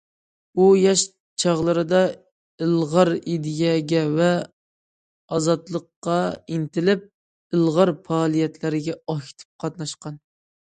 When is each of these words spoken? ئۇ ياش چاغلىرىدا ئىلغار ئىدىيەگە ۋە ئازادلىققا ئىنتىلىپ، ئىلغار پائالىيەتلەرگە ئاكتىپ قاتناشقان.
ئۇ 0.61 0.67
ياش 0.83 1.01
چاغلىرىدا 1.41 1.99
ئىلغار 2.67 3.11
ئىدىيەگە 3.17 4.01
ۋە 4.15 4.31
ئازادلىققا 5.37 6.17
ئىنتىلىپ، 6.55 7.05
ئىلغار 7.59 7.93
پائالىيەتلەرگە 8.11 8.97
ئاكتىپ 9.01 9.65
قاتناشقان. 9.65 10.19